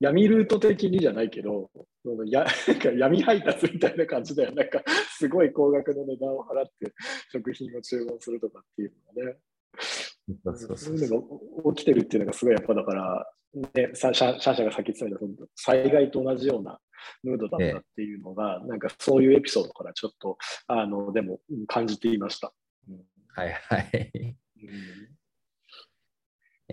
[0.00, 1.70] 闇ルート的にじゃないけど、
[2.02, 4.52] そのや なんか闇配達みたいな感じだよ。
[4.52, 4.82] なんか、
[5.18, 6.92] すごい高額の値段を払って
[7.30, 9.38] 食品を注文するとかっていうのがね。
[10.76, 13.32] そういうのが起きてるっていうのがすごいやっぱだから、
[13.74, 16.78] ね、さシャシャが先言ってたような災害と同じような
[17.22, 22.52] ムードだったっていうのが、なんかそういうエピソードからちょっと、あの、でもうん感じていました。
[22.88, 23.00] うん
[23.34, 24.36] はいはい。
[24.62, 25.12] うん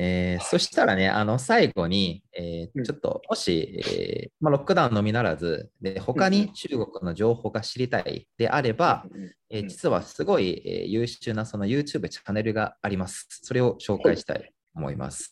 [0.01, 13.27] えーそしたらね、あの最後に、えーうんちょっともし、えーまあ、ロックダウンのみならず、で他うんに中国の情報が知りたいであれば、うんえ実はすごい、えー優秀なその YouTube チャンネルがあります。
[13.43, 15.30] それを紹介したいと思います。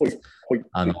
[0.72, 0.94] あの、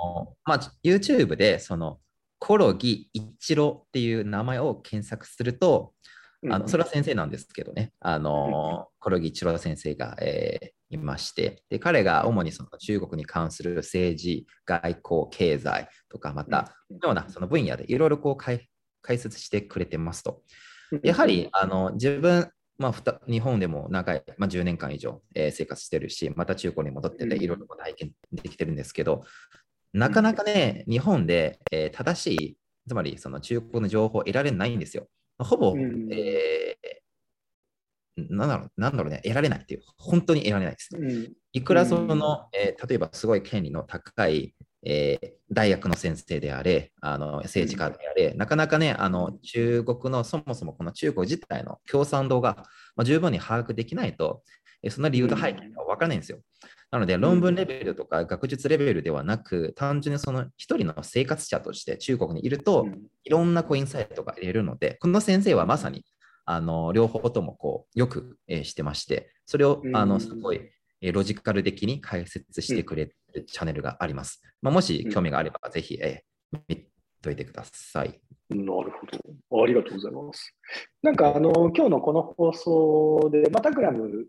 [0.44, 1.98] まあ、YouTube でその
[2.38, 5.92] コロギ一郎っていう名前を検索すると、
[6.50, 11.62] あのそれは先生なんですけどね、あのコロギ一郎先生が、えーいまして。
[11.68, 16.96] で、彼が主にその中国に関する政治、外交、経済とか、また、うん。
[16.96, 18.68] ようなその分野でいろいろこう解
[19.02, 20.42] 解説してくれてますと。
[20.92, 29.24] うんやはりあの自分、まあ、日本でも長い、まあ、10年間以上、えー生活してるし、また中国に戻ってて、うんいろいろ体験できてるんですけど、
[29.92, 32.56] なかなかね、日本で、えー正しい、
[32.88, 35.08] つまりその中国の情報を得られないんですよ。
[35.38, 36.98] ほぼ、うんえー
[38.30, 40.88] なんだろう、なんだろうね、得られないっていう、本当に得られないです。
[40.92, 41.32] うん。
[41.52, 52.64] いくらその、えー例えばすごい権利の高い、えー大学の先生であれ、あの政治家であれ、なかなかね、あの中国のそもそもこの中国自体の共産党が、
[52.96, 54.42] まあ、十分に把握できないと、
[54.82, 56.38] えその理由と背景が分からないんですよ。
[56.90, 62.86] なので、論文レベルとか学術レベルではなく、単純にその一人の生活者として中国にいると、
[63.24, 66.04] いろんなこうインサイトが得れるので、この先生はまさに
[66.46, 70.60] あの両方ともこうよく、えーしてまして、それをあのすごい
[71.00, 74.42] えーロジカル的に解説してくれるチャンネルがあります。
[74.62, 76.86] まあ、もし興味があれば、ぜひ、えー見
[77.20, 78.20] といてください。
[78.48, 78.80] なるほ
[79.50, 79.62] ど。
[79.62, 80.56] ありがとうございます。
[81.02, 84.26] なんか、あの、今日のこの放送で、まあ、タクラム、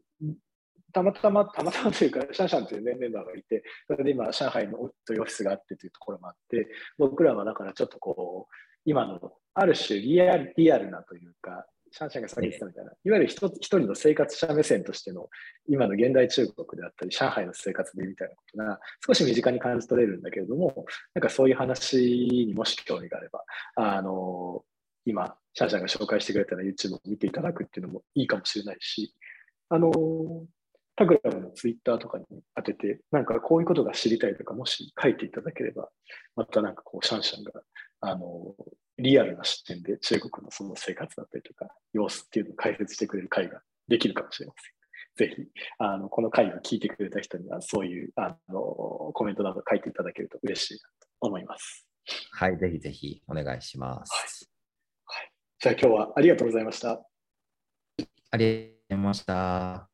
[0.91, 6.67] たまたま、たまたまというか、シャンシャンという、ね、メンバーがいて、それで今、上海のというオフィスがあってというところもあって、
[6.97, 8.53] 僕らはだからちょっとこう、
[8.85, 9.19] 今の
[9.53, 15.29] ある種リアルリアルなというか、シャンシャンがさっき言ってたみたいな、いわゆる一人の生活者目線としての、
[15.67, 23.43] 今の現代中国であったり、上海の生活でみたいなことが、少し身近に感じ取れるんだけれども、なんかそういう話にもし興味があれば、
[23.75, 24.63] あの、
[25.05, 29.13] 今、シャンシャンが紹介してくれたような YouTube を見ていただくっていうのもいいかもしれないし、
[29.69, 29.91] あの、
[30.95, 35.89] タグラムの Twitter とかに当てて、なんかこういうことが知りたいとか、もし書いていただければ、
[36.35, 37.51] またなんかこう、シャンシャンが、
[38.01, 38.55] あの、
[38.97, 44.53] リアルな視点で中国のその生活だったりとか、様子っていうのを解説してくれる会ができるかもしれま
[45.17, 45.29] せん。
[45.29, 45.47] ぜひ、
[45.77, 48.61] あの、この回を聞いてくれた人には、そういう、あの、
[49.13, 51.87] コメントなど書いていただけると嬉しいなと思います。
[52.31, 54.49] はい、ぜひぜひお願いします。
[55.61, 57.05] じゃあ今日はありがとうございました。
[58.31, 59.88] ありました。